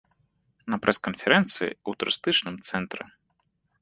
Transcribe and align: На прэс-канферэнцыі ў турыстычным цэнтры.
На 0.73 0.77
прэс-канферэнцыі 0.85 1.67
ў 1.69 1.91
турыстычным 2.05 2.55
цэнтры. 2.71 3.03